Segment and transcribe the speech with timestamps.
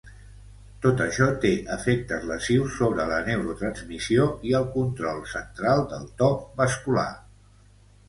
[0.85, 7.11] Tot això té efectes lesius sobre la neurotransmissió i el control central del to vascular.